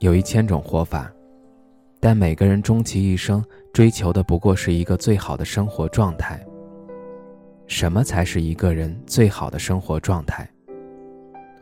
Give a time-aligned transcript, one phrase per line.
[0.00, 1.12] 有一千种活法，
[2.00, 6.42] 但每个人终其一生追求的不过是一个最好的生活状态。
[7.66, 10.48] 什么才是一个人最好的生活状态？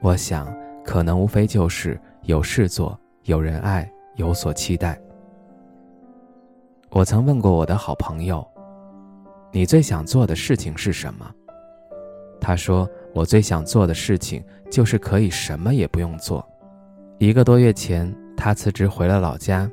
[0.00, 4.96] 我想，可能无非就是有事做、有人爱、有所期待。
[6.90, 8.46] 我曾问过我的好朋友
[9.50, 11.28] ：“你最想做的事情是什么？”
[12.40, 16.48] 他说：“我最想做的事情就是可以什么也不用做。”
[17.18, 18.14] 一个多月前。
[18.38, 19.68] 他辞职回了老家，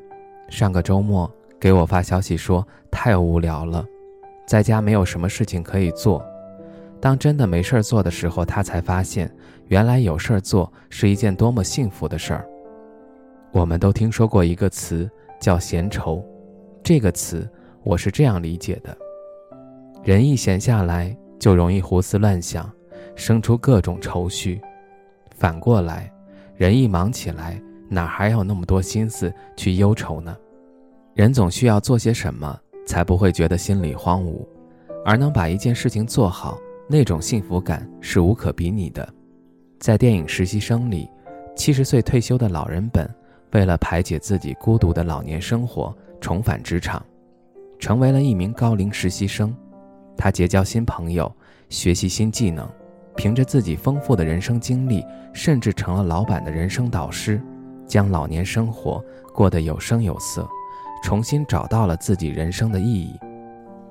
[0.49, 3.85] 上个周末给我发消息说太无聊了，
[4.47, 6.25] 在家没有什么事情可以做。
[6.99, 9.31] 当真的没事儿做的时候，他才发现
[9.67, 12.43] 原来有事儿做是一件多么幸福的事儿。
[13.51, 15.07] 我们都听说过一个词
[15.39, 16.25] 叫闲愁，
[16.81, 17.47] 这个词
[17.83, 18.97] 我是这样理解的：
[20.03, 22.67] 人一闲下来就容易胡思乱想，
[23.15, 24.59] 生出各种愁绪；
[25.35, 26.11] 反过来，
[26.55, 27.61] 人一忙起来。
[27.89, 30.35] 哪还有那么多心思去忧愁呢？
[31.13, 34.45] 人总需要做些什么，才不会觉得心里荒芜，
[35.05, 36.57] 而能把一件事情做好，
[36.89, 39.07] 那种幸福感是无可比拟的。
[39.79, 41.09] 在电影《实习生》里，
[41.55, 43.09] 七十岁退休的老人本，
[43.51, 47.01] 为了排解自己孤独的老年生活，重返职场，
[47.79, 49.55] 成为了一名高龄实习生。
[50.17, 51.31] 他结交新朋友，
[51.69, 52.67] 学习新技能，
[53.15, 57.41] 凭着自己丰富的人生经历，甚至成了老板的人生导师。
[57.87, 60.47] 将老年生活过得有声有色，
[61.03, 63.19] 重新找到了自己人生的意义。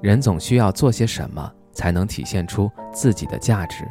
[0.00, 3.84] 人总需要做些什么，才能体现出自己的价值。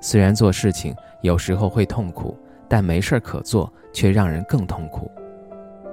[0.00, 2.36] 虽然做事情有时候会痛苦，
[2.68, 5.10] 但没事儿可做却让人更痛苦。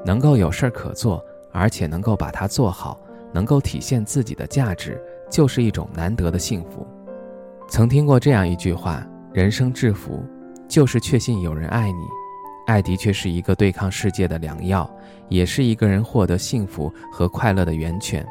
[0.06, 3.00] 能够有事儿可做，而且能够把它做好，
[3.34, 6.86] 能够体现自己的价值，就是一种难得的幸福。
[7.68, 10.24] 曾听过这样一句话：人生至福，
[10.68, 12.04] 就是确信有人爱你。
[12.68, 14.90] 爱的确是一个对抗世界的良药，
[15.30, 18.28] 也是一个人获得幸福和快乐的源泉。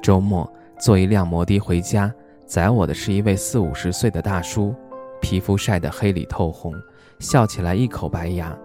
[0.00, 2.10] 周末坐一辆摩的回家，
[2.46, 4.74] 载我的是一位四五十岁的大叔，
[5.20, 6.74] 皮肤晒得黑里透红，
[7.18, 8.56] 笑起来一口白牙。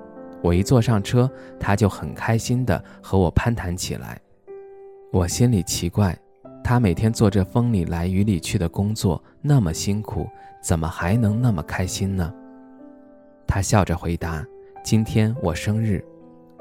[0.41, 1.29] 我一坐上车，
[1.59, 4.17] 他就很开心地和我攀谈起来。
[5.11, 6.17] 我心里奇怪，
[6.63, 10.25] 他每天做着风里来雨里去的工作，那么辛苦，
[10.63, 12.33] 怎么还能那么开心呢？
[13.45, 14.41] 他笑着回答。
[14.85, 15.99] 今天我生日，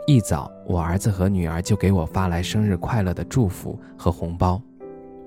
[0.06, 4.58] 一早我儿子和女儿就给我发来生日快乐的祝福和红包。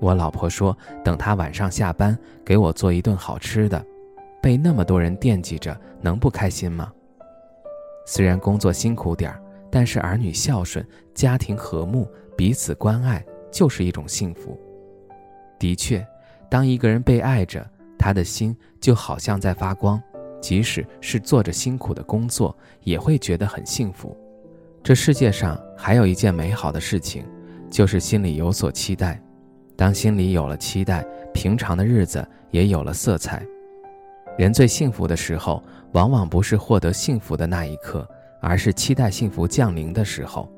[0.00, 3.80] 我老婆说，等她晚上下班给我做一顿好吃的。
[4.42, 6.92] 被那么多人惦记着，能不开心吗？
[8.04, 12.04] 虽然工作辛苦点儿，但是儿女孝顺、家庭和睦、
[12.36, 14.58] 彼此关爱，就是一种幸福。
[15.56, 16.04] 的确，
[16.50, 17.64] 当一个人被爱着，
[17.96, 20.02] 他的心就好像在发光。
[20.40, 24.16] 即使是做着辛苦的工作，也会觉得很幸福。
[24.82, 27.24] 这世界上还有一件美好的事情，
[27.70, 29.20] 就是心里有所期待。
[29.76, 33.44] 当心里有了期待，平常的日子也有了色彩。
[34.36, 35.62] 人最幸福的时候，
[35.92, 38.08] 往往不是获得幸福的那一刻，
[38.40, 40.50] 而是期待幸福降临的时候。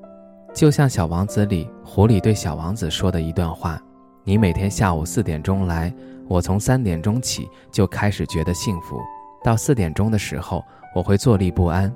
[0.54, 3.80] 就像《小王子》里狐狸对小王子说的一段话
[4.24, 5.92] ：“你每天下午四点钟来，
[6.28, 8.98] 我从三点钟起就开始觉得幸福。”
[9.42, 10.64] 到四点钟的时候，
[10.94, 11.92] 我会坐立不安。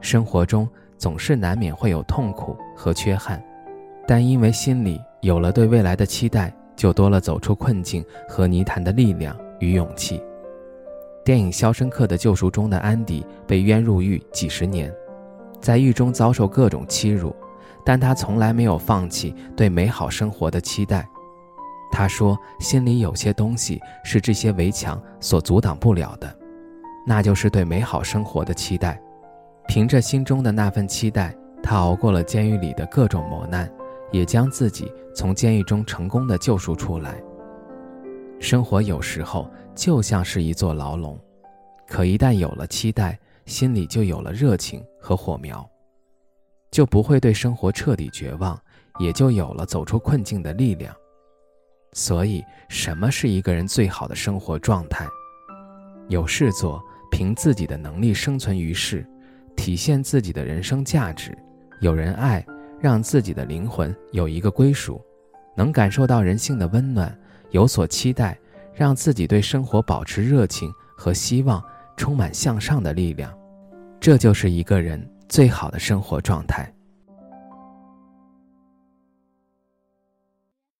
[0.00, 3.42] 生活中总是难免会有痛苦和缺憾，
[4.06, 10.22] 但因为心里有了对未来的期待，就多了走出困境和泥潭的力量与勇气。
[11.24, 14.90] 电影《肖申克的救赎》中的安迪被冤入狱几十年，
[15.60, 17.34] 在狱中遭受各种欺辱，
[17.84, 21.06] 但他从来没有放弃对美好生活的期待。
[21.92, 26.34] 他说：“心里有些东西是这些围墙所阻挡不了的。”
[27.06, 29.00] 那就是对美好生活的期待，
[29.66, 33.70] 凭着心中的那份期待，他熬过了监狱里的各种磨难，
[34.12, 37.20] 也将自己从监狱中成功的救赎出来。
[38.38, 41.18] 生活有时候就像是一座牢笼，
[41.86, 45.68] 可一旦有了期待，心里就有了热情和火苗，
[46.70, 48.58] 就不会对生活彻底绝望，
[48.98, 50.94] 也就有了走出困境的力量。
[51.92, 55.06] 所以，什么是一个人最好的生活状态？
[56.10, 56.78] 有事做。
[57.12, 59.04] 凭自己的能力生存于世，
[59.56, 61.36] 体现自己的人生价值，
[61.80, 62.46] 有人爱，
[62.78, 65.04] 让自己的灵魂有一个归属，
[65.56, 67.12] 能感受到人性的温暖，
[67.50, 68.38] 有所期待，
[68.72, 71.60] 让自己对生活保持热情和希望，
[71.96, 73.36] 充满向上的力量。
[73.98, 76.72] 这就是一个人最好的生活状态。